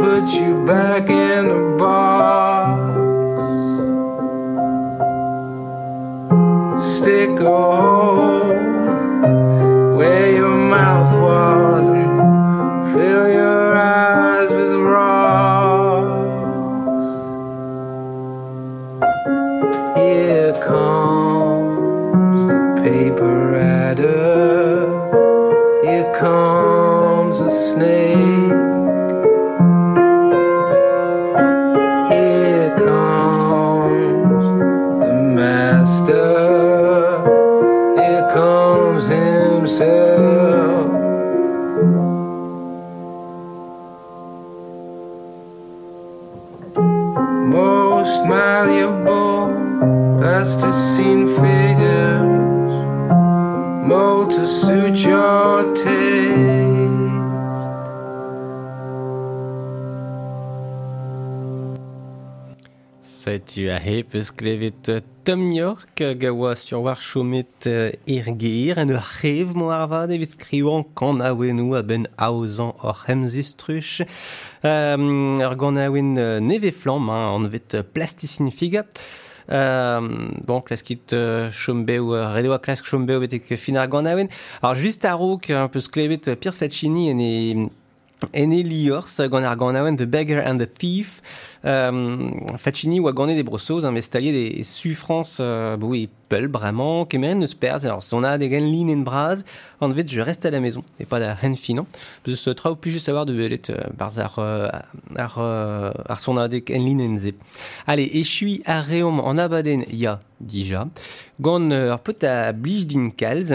Put 0.00 0.28
you 0.30 0.64
back 0.64 1.10
in 1.10 1.48
the 1.48 1.76
box. 1.78 2.49
a 63.70 63.78
hep 63.78 64.14
eus 64.18 64.30
klevet 64.34 64.90
Tom 65.24 65.52
York 65.52 66.02
gawa 66.20 66.56
sur 66.56 66.82
war 66.84 67.00
chomet 67.00 67.66
er 67.66 68.28
geir 68.42 68.78
en 68.82 68.90
ur 68.90 69.06
c'hev 69.06 69.54
mo 69.54 69.70
ar 69.70 69.86
vad 69.92 70.12
evit 70.14 70.34
skriouan 70.34 70.84
kan 70.98 71.22
a 71.22 71.30
wenou 71.38 71.76
a 71.78 71.82
ben 71.82 72.08
aozan 72.18 72.74
or 72.82 72.96
hemzistruch 73.06 74.02
um, 74.66 75.38
ur 75.38 75.56
gant 75.60 75.78
a 75.78 75.88
wen 75.94 76.14
neve 76.50 76.74
flamm 76.74 77.10
an 77.14 77.48
vet 77.52 77.80
plasticin 77.94 78.50
figa 78.50 78.86
Euh, 79.50 80.00
bon, 80.46 80.60
klaskit 80.60 81.12
euh, 81.12 81.50
chombeu, 81.50 82.14
euh, 82.14 82.28
redoa 82.30 82.60
klask 82.62 82.86
chombeu 82.86 83.18
betek 83.18 83.56
fin 83.58 83.76
ar 83.80 83.88
gant 83.90 84.06
awen. 84.06 84.28
Alors, 84.62 84.76
just 84.76 85.04
a 85.04 85.14
rouk, 85.14 85.50
un 85.50 85.68
peus 85.68 85.88
klevet 85.88 86.36
Pierce 86.36 86.58
Faccini 86.58 87.10
en 87.10 87.18
e 87.18 87.70
en 88.34 88.50
e 88.50 88.62
liors 88.62 89.20
gant 89.28 89.44
ar 89.44 89.56
a 89.60 89.96
The 89.96 90.06
Beggar 90.06 90.42
and 90.46 90.58
the 90.58 90.66
Thief. 90.66 91.22
Um, 91.62 92.30
Faccini 92.56 93.00
oa 93.00 93.12
gant 93.12 93.28
e 93.28 93.36
de 93.36 93.42
brossoz, 93.42 93.84
hein, 93.84 93.92
mestalier 93.92 94.32
de 94.32 94.62
su 94.64 94.94
France, 94.94 95.40
uh, 95.40 95.76
bou 95.76 95.94
e 95.94 96.08
peul 96.28 96.48
bramañ, 96.48 97.04
kemeren 97.06 97.38
neus 97.38 97.54
perz, 97.54 97.84
alors 97.84 98.02
son 98.02 98.24
a 98.24 98.38
degen 98.38 98.64
lin 98.64 98.88
en 98.88 99.02
braz, 99.04 99.44
an 99.80 99.90
vet 99.90 100.08
je 100.08 100.22
reste 100.22 100.46
à 100.46 100.50
la 100.50 100.60
maison, 100.60 100.82
et 100.98 101.04
pas 101.04 101.20
da 101.20 101.34
ren 101.34 101.54
finan. 101.56 101.86
Peus 102.22 102.46
uh, 102.46 102.54
traoù 102.54 102.76
plus 102.76 102.92
just 102.92 103.06
savoir 103.06 103.26
de 103.26 103.34
belet 103.34 103.68
uh, 103.68 103.90
barz 103.96 104.18
ar, 104.18 104.38
uh, 104.38 104.70
ar, 105.16 105.36
uh, 105.36 105.92
ar 106.08 106.20
son 106.20 106.38
a 106.38 106.48
dek 106.48 106.70
en 106.70 106.80
lin 106.80 107.00
en 107.04 107.18
ze. 107.18 107.34
Allez, 107.86 108.08
e 108.12 108.24
chui 108.24 108.62
ar 108.64 108.84
reom 108.88 109.20
an 109.20 109.36
abaden 109.36 109.84
ya, 109.90 110.18
dija, 110.40 110.86
gant 111.40 111.72
uh, 111.72 111.92
ar 111.92 112.00
pot 112.00 112.24
a 112.24 112.54
blij 112.54 112.86
din 112.86 113.10
kalz, 113.12 113.52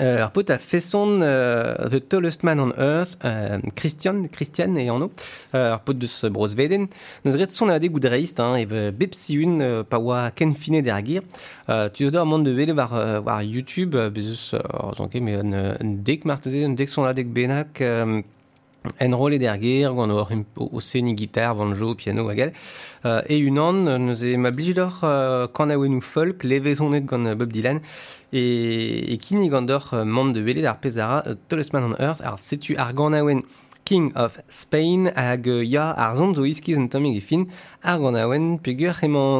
euh, 0.00 0.16
alors, 0.16 0.30
på 0.32 0.42
ta 0.42 0.58
fesson 0.58 1.20
uh, 1.20 1.88
The 1.90 2.00
Tallest 2.08 2.42
Man 2.42 2.60
on 2.60 2.72
Earth, 2.78 3.18
uh, 3.22 3.60
Christian, 3.76 4.28
Christian 4.32 4.76
et 4.76 4.88
Arno, 4.88 5.10
ar 5.52 5.80
pot 5.84 5.92
deus 5.92 6.24
broz 6.32 6.56
veden, 6.56 6.86
son 7.52 7.68
hein, 8.40 8.56
ev 8.56 8.92
bepsiun 8.92 9.60
euh, 9.60 9.82
euh, 11.68 11.88
tu 11.90 12.10
dor 12.10 12.26
mont 12.26 12.38
de 12.38 12.50
YouTube, 13.42 13.94
uh, 13.94 14.10
bezus, 14.10 14.54
un, 14.54 14.94
son 14.94 15.08
en 19.00 19.12
role 19.14 19.38
der 19.38 19.56
ger, 19.60 19.94
gant 19.94 20.10
un 20.10 20.44
o 20.56 20.80
seni 20.80 21.14
gitar, 21.16 21.54
banjo, 21.54 21.94
piano, 21.94 22.28
agal. 22.28 22.52
Euh, 23.04 23.22
e 23.28 23.48
un 23.48 23.58
an, 23.58 23.84
neus 24.06 24.22
e 24.22 24.36
ma 24.36 24.50
blijidor 24.50 25.00
euh, 25.02 25.46
kan 25.48 25.70
a 25.70 25.78
wenou 25.78 26.00
folk, 26.00 26.44
levezonet 26.44 27.04
gant 27.06 27.26
euh, 27.26 27.34
Bob 27.34 27.52
Dylan, 27.52 27.80
e, 28.32 29.04
e 29.08 29.16
kin 29.18 29.40
e 29.40 29.48
gant 29.48 29.68
ur 29.68 29.94
euh, 29.94 30.32
de 30.32 30.40
vele 30.40 30.62
d'ar 30.62 30.78
pezara 30.80 31.22
euh, 31.26 31.34
Tallest 31.48 31.72
Man 31.72 31.92
on 31.92 31.96
Earth, 31.98 32.20
ar 32.20 32.38
setu 32.38 32.76
ar 32.76 32.92
gant 32.92 33.14
King 33.84 34.12
of 34.16 34.38
Spain 34.48 35.10
hag 35.14 35.46
euh, 35.46 35.62
ya 35.62 35.90
ar 35.90 36.16
zont 36.16 36.34
zo 36.34 36.44
iskiz 36.44 36.78
un 36.78 36.88
tammig 36.88 37.20
e 37.20 37.46
ar 37.82 37.98
gant 37.98 38.16
a 38.16 38.28
wen 38.28 38.58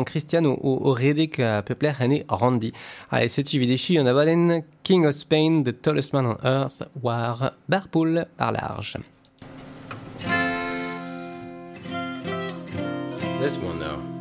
Christian 0.05 0.45
redek 0.45 1.39
a 1.39 1.63
pepler 1.63 2.01
ene 2.01 2.25
Randy. 2.29 2.73
Allez, 3.11 3.29
setu 3.29 3.59
videchi 3.59 3.99
an 3.99 4.63
King 4.83 5.07
of 5.07 5.15
Spain, 5.15 5.65
The 5.65 5.73
Tallest 5.73 6.13
Man 6.13 6.27
on 6.27 6.37
Earth, 6.45 6.83
war 7.03 7.53
barpoul 7.69 8.27
par 8.37 8.53
large. 8.53 8.99
This 13.45 13.59
one, 13.59 13.79
though, 13.79 14.14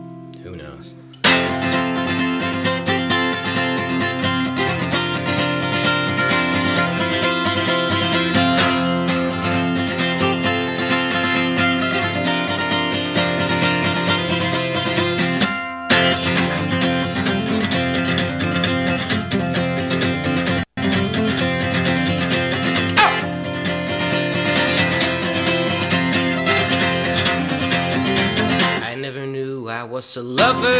I 29.84 29.86
was 29.86 30.16
a 30.16 30.24
lover 30.24 30.80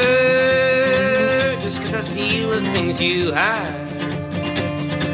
just 1.60 1.82
cause 1.82 1.94
I 1.94 2.00
steal 2.00 2.52
the 2.52 2.62
things 2.72 3.02
you 3.02 3.34
hide. 3.34 3.90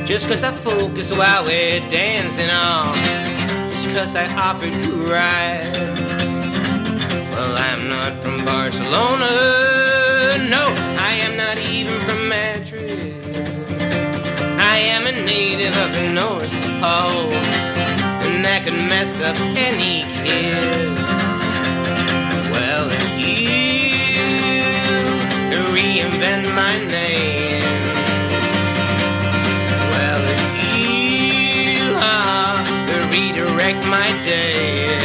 Just 0.05 0.27
cause 0.27 0.43
I 0.43 0.51
focus 0.51 1.11
while 1.11 1.43
we're 1.43 1.79
dancing 1.89 2.51
on. 2.51 2.93
Just 3.71 3.89
cause 3.89 4.15
I 4.15 4.27
offered 4.35 4.75
a 4.75 4.91
ride. 5.09 5.75
Well, 7.31 7.57
I'm 7.57 7.87
not 7.89 8.21
from 8.21 8.45
Barcelona. 8.45 9.27
No, 10.53 10.65
I 11.09 11.13
am 11.25 11.35
not 11.35 11.57
even 11.57 11.97
from 12.01 12.29
Madrid. 12.29 13.23
I 14.59 14.77
am 14.93 15.07
a 15.07 15.11
native 15.13 15.75
of 15.75 15.91
the 15.93 16.13
North 16.13 16.51
Pole. 16.79 17.33
And 18.21 18.45
that 18.45 18.65
could 18.65 18.73
mess 18.73 19.19
up 19.19 19.35
any 19.57 20.03
kid. 20.23 20.98
Reinvent 25.99 26.45
my 26.55 26.77
name. 26.85 27.61
Well, 29.91 30.23
if 30.35 30.43
you 30.77 31.95
uh, 31.97 32.63
could 32.87 33.13
redirect 33.13 33.85
my 33.85 34.07
day. 34.23 34.97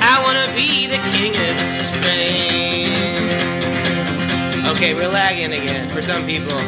I 0.00 0.22
wanna 0.24 0.46
be 0.54 0.86
the 0.86 0.98
king 1.12 1.32
of 1.32 1.60
Spain. 1.60 2.92
Okay, 4.66 4.94
we're 4.94 5.08
lagging 5.08 5.52
again. 5.52 5.88
For 5.90 6.00
some 6.00 6.24
people, 6.24 6.58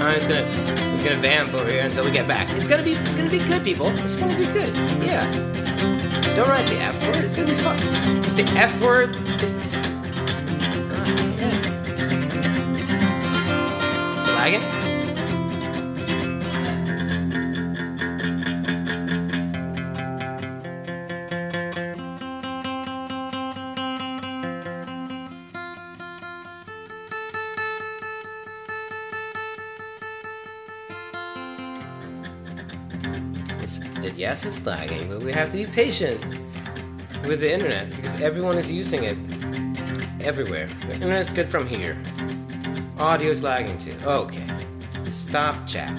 I'm 0.00 0.14
just 0.16 0.28
gonna, 0.28 0.44
it's 0.94 1.04
gonna 1.04 1.20
vamp 1.20 1.54
over 1.54 1.70
here 1.70 1.84
until 1.84 2.04
we 2.04 2.10
get 2.10 2.26
back. 2.26 2.50
It's 2.54 2.66
gonna 2.66 2.82
be, 2.82 2.92
it's 2.92 3.14
gonna 3.14 3.30
be 3.30 3.38
good, 3.38 3.62
people. 3.62 3.88
It's 3.98 4.16
gonna 4.16 4.36
be 4.36 4.46
good. 4.46 4.74
Yeah. 5.00 5.30
Don't 6.34 6.48
write 6.48 6.66
the 6.66 6.80
F 6.80 7.06
word. 7.06 7.24
It's 7.24 7.36
gonna 7.36 7.48
be 7.48 7.54
fun. 7.54 7.78
It's 8.24 8.34
the 8.34 8.44
F 8.58 8.80
word. 8.80 9.23
It's 34.46 34.64
lagging, 34.64 35.08
but 35.08 35.22
we 35.22 35.32
have 35.32 35.50
to 35.50 35.56
be 35.56 35.66
patient 35.66 36.22
with 37.26 37.40
the 37.40 37.52
internet 37.52 37.90
because 37.90 38.20
everyone 38.20 38.58
is 38.58 38.70
using 38.70 39.04
it 39.04 39.16
everywhere. 40.20 40.66
The 40.66 40.94
internet's 40.94 41.32
good 41.32 41.48
from 41.48 41.66
here. 41.66 41.96
Audio's 42.98 43.42
lagging 43.42 43.78
too. 43.78 43.96
Okay. 44.04 44.46
Stop 45.10 45.66
chat. 45.66 45.90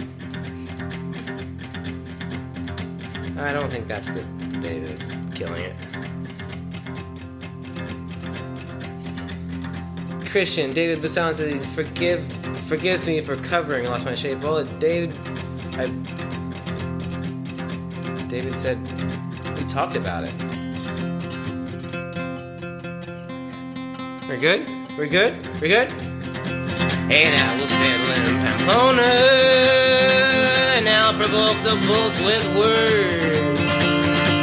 I 3.37 3.51
don't 3.51 3.71
think 3.71 3.87
that's 3.87 4.09
the 4.11 4.21
data 4.61 4.93
that's 4.93 5.09
killing 5.35 5.61
it. 5.61 5.75
Christian, 10.29 10.73
David 10.73 11.01
Bassan 11.01 11.33
says, 11.33 11.65
forgive, 11.73 12.21
forgives 12.67 13.05
me 13.05 13.21
for 13.21 13.35
covering 13.37 13.85
Lost 13.85 14.05
My 14.05 14.13
Shape. 14.13 14.41
Well, 14.41 14.65
David, 14.65 15.17
I 15.77 15.87
David 18.36 18.59
said 18.59 18.77
we 19.57 19.63
talked 19.69 19.95
about 19.95 20.25
it. 20.25 20.33
We're 24.27 24.36
good? 24.36 24.67
We're 24.97 25.07
good? 25.07 25.33
We're 25.61 25.69
good? 25.69 25.89
Hey 27.07 27.31
now 27.33 27.55
we'll 27.55 27.69
settle 27.69 28.11
in 28.11 28.25
Pamplona 28.43 29.03
and 30.75 30.89
I'll 30.89 31.13
provoke 31.13 31.55
the 31.63 31.77
bulls 31.88 32.19
with 32.19 32.43
words. 32.57 33.61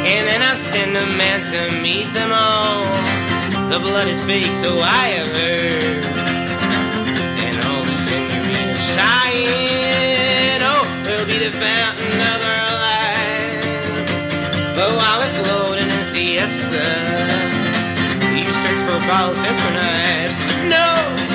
And 0.09 0.27
then 0.27 0.41
I 0.41 0.55
send 0.55 0.97
a 0.97 1.05
man 1.15 1.43
to 1.53 1.79
meet 1.79 2.11
them 2.13 2.31
all. 2.33 2.85
The 3.69 3.77
blood 3.77 4.07
is 4.07 4.23
fake, 4.23 4.55
so 4.55 4.79
I 4.79 5.09
have 5.17 5.37
heard. 5.37 6.03
And 7.45 7.63
all 7.67 7.83
the 7.83 7.95
senoritas 8.09 8.81
sighing, 8.97 10.61
oh, 10.63 10.81
will 11.05 11.27
be 11.27 11.37
the 11.37 11.51
while 15.17 15.43
floating 15.43 15.89
in 15.89 16.03
siesta, 16.05 16.85
you 18.35 18.51
search 18.51 18.81
for 18.87 19.07
balls 19.07 19.37
synchronized. 19.37 20.39
No! 20.67 21.32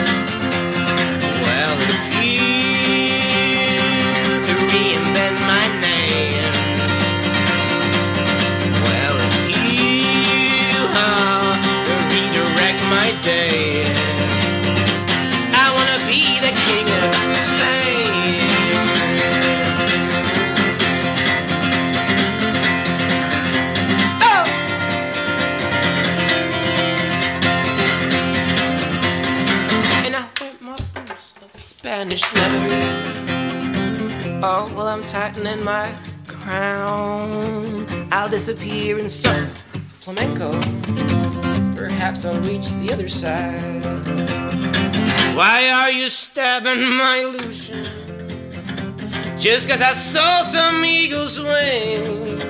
Well, 34.78 34.86
I'm 34.86 35.02
tightening 35.08 35.64
my 35.64 35.92
crown. 36.28 37.84
I'll 38.12 38.28
disappear 38.28 39.00
in 39.00 39.08
some 39.08 39.48
flamenco. 39.94 40.52
Perhaps 41.74 42.24
I'll 42.24 42.40
reach 42.42 42.70
the 42.74 42.92
other 42.92 43.08
side. 43.08 43.82
Why 45.34 45.68
are 45.68 45.90
you 45.90 46.08
stabbing 46.08 46.94
my 46.96 47.16
illusion? 47.16 47.86
Just 49.36 49.68
cause 49.68 49.82
I 49.82 49.94
stole 49.94 50.44
some 50.44 50.84
eagle's 50.84 51.40
wings. 51.40 52.44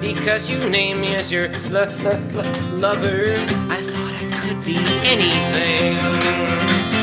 Because 0.00 0.50
you 0.50 0.58
named 0.68 0.98
me 1.00 1.14
as 1.14 1.30
your 1.30 1.48
lo- 1.70 1.94
lo- 2.02 2.28
lo- 2.32 2.70
lover. 2.74 3.34
I 3.70 3.80
thought 3.80 4.14
I 4.20 4.48
could 4.48 4.64
be 4.64 4.78
anything. 5.04 7.01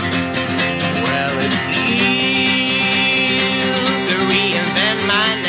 My 5.09 5.41
name. 5.41 5.48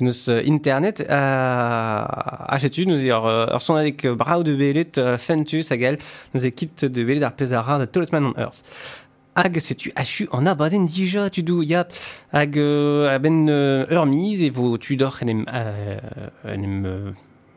nous 0.00 0.28
euh, 0.28 0.42
internet 0.46 1.04
euh, 1.08 1.14
a 1.14 2.58
tu 2.70 2.86
nous 2.86 3.00
ur 3.04 3.26
euh, 3.26 3.58
son 3.58 3.74
avec 3.74 4.06
brau 4.06 4.42
de 4.42 4.54
belet 4.54 4.92
fentus 5.18 5.70
agal 5.70 5.98
nous 6.34 6.50
quitte 6.50 6.84
de 6.84 7.04
belet 7.04 7.22
ar 7.22 7.32
pezara 7.32 7.78
de 7.78 7.84
toletman 7.84 8.26
on 8.26 8.40
earth. 8.40 8.62
Hag 9.36 9.58
setu 9.58 9.92
achu 9.96 10.28
en 10.30 10.46
abaden 10.46 10.86
dija 10.86 11.28
tu 11.30 11.42
dou 11.42 11.62
ya 11.62 11.86
hag 12.32 12.54
ben 12.54 13.48
ur 13.90 14.06
mise 14.06 14.42
et 14.42 14.50
vo 14.50 14.78
tu 14.78 14.96
dor 14.96 15.18
enem 15.22 15.44
enem 16.44 17.14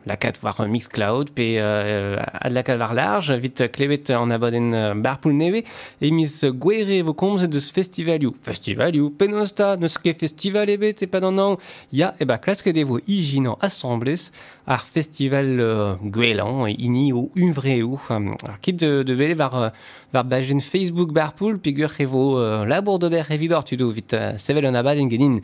euh, 0.08 0.14
en 0.14 0.14
euh, 0.14 0.14
lakat 0.14 0.34
war 0.44 0.62
un 0.62 0.68
Mixcloud 0.68 1.32
pe 1.32 1.58
euh, 1.60 2.18
ad 2.34 2.52
lakat 2.52 2.78
war 2.78 2.94
large. 2.94 3.32
Vit 3.32 3.68
klevet 3.72 4.10
an 4.12 4.32
abadenn 4.32 4.74
euh, 4.74 4.94
barpoul 4.96 5.34
neve 5.34 5.64
e 6.02 6.12
mis 6.12 6.46
gwere 6.54 7.02
vo 7.04 7.14
komz 7.14 7.44
deus 7.48 7.72
festivalioù 7.72 8.34
festivalioù 8.44 9.12
penosta 9.18 9.76
neus 9.78 9.98
ket 9.98 10.20
festival 10.20 10.70
ebet 10.70 11.02
e 11.04 11.08
pa 11.08 11.18
an 11.18 11.40
an 11.40 11.58
ya 11.92 12.14
e 12.20 12.26
ba 12.26 12.38
klaske 12.38 12.74
de 12.74 12.84
vo 12.84 13.00
ijinan 13.08 13.58
assemblez 13.62 14.32
ar 14.66 14.84
festival 14.84 15.60
euh, 15.60 15.96
gwelan 16.02 16.68
e 16.68 16.76
ini 16.78 17.12
o 17.14 17.30
uvreoù 17.36 18.00
um, 18.10 18.34
ar 18.44 18.60
kit 18.62 18.78
de, 18.80 19.04
de 19.04 19.16
bele 19.16 19.36
war 19.38 19.54
euh, 19.56 19.70
war 20.14 20.24
bajen 20.24 20.62
Facebook 20.62 21.14
barpoul 21.14 21.60
pegur 21.60 21.92
e 22.00 22.06
vo 22.06 22.38
euh, 22.40 22.66
labour 22.66 23.00
d'ober 23.00 23.26
evidor 23.32 23.64
tu 23.64 23.78
do 23.78 23.92
vit 23.92 24.14
euh, 24.14 24.38
sevel 24.38 24.66
an 24.66 24.76
abadenn 24.76 25.10
genin 25.10 25.42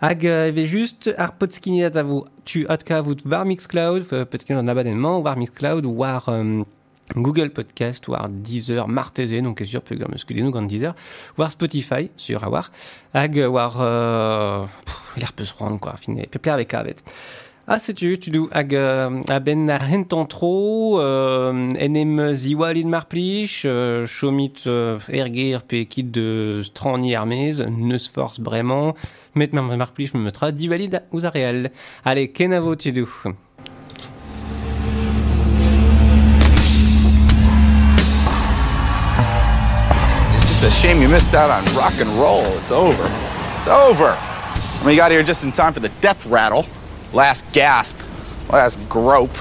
hag 0.00 0.24
e 0.24 0.64
just 0.66 1.10
ar 1.16 1.32
podskinet 1.38 1.96
a 1.96 2.04
vo 2.04 2.24
tu 2.44 2.64
adkavout 2.68 3.22
war 3.24 3.46
Mixcloud, 3.46 4.06
podskinet 4.30 4.62
an 4.62 4.68
abadenman, 4.68 5.22
war 5.22 5.36
Mixcloud, 5.36 5.84
war... 5.84 6.24
Google 7.14 7.48
Podcast, 7.50 8.06
war 8.08 8.28
Deezer, 8.28 8.86
Marteze, 8.86 9.40
donc 9.42 9.62
sur 9.64 9.82
peut 9.82 9.96
dire 9.96 10.06
que 10.06 10.34
nous 10.34 10.66
Deezer, 10.66 10.94
war 11.36 11.50
Spotify, 11.50 12.10
sur 12.16 12.44
avoir, 12.44 12.70
hag 13.14 13.38
euh, 13.38 13.48
war 13.48 13.80
euh, 13.80 14.66
pff, 14.84 15.14
il 15.16 15.32
peut 15.34 15.44
se 15.44 15.54
rendre 15.54 15.80
quoi, 15.80 15.96
fin, 15.96 16.14
peut 16.30 16.38
plaire 16.38 16.54
avec 16.54 16.74
avet. 16.74 16.96
Ah, 17.70 17.76
setu, 17.76 18.14
tu 18.16 18.30
dou 18.32 18.46
hag 18.48 18.70
a 18.72 19.38
ben 19.44 19.68
ar 19.68 19.82
hentan 19.84 20.24
tro, 20.24 20.96
euh, 21.02 21.52
en 21.52 21.96
em 22.00 22.14
ziwalid 22.32 22.88
mar 22.88 23.04
plij, 23.04 23.66
euh, 23.66 24.06
chomit 24.08 24.64
euh, 24.66 24.96
erger 25.12 25.60
pe 25.68 25.82
kit 25.84 26.08
de 26.08 26.62
strani 26.64 27.12
armez, 27.14 27.60
neus 27.68 28.08
force 28.08 28.40
bremañ, 28.40 28.94
met 29.34 29.52
mar 29.52 29.76
mar 29.76 29.92
plij 29.92 30.08
me 30.14 30.20
metra 30.20 30.48
divalid 30.50 30.96
ouz 31.12 31.24
a 31.24 31.28
real. 31.28 31.68
Allez, 32.04 32.32
ken 32.32 32.54
a 32.54 32.60
vo 32.62 32.74
tu 32.74 32.90
dou 32.90 33.04
It's 40.40 40.62
a 40.62 40.70
shame 40.70 41.02
you 41.02 41.10
missed 41.10 41.34
out 41.34 41.50
on 41.50 41.64
rock 41.76 42.00
and 42.00 42.08
roll. 42.16 42.48
It's 42.56 42.70
over. 42.70 43.10
It's 43.58 43.68
over. 43.68 44.16
I 44.16 44.84
mean, 44.86 44.94
you 44.94 45.02
got 45.02 45.10
here 45.10 45.22
just 45.22 45.44
in 45.44 45.52
time 45.52 45.74
for 45.74 45.80
the 45.80 45.92
death 46.00 46.24
rattle. 46.24 46.64
Last 47.12 47.50
gasp. 47.52 47.96
Last 48.50 48.78
grope. 48.88 49.36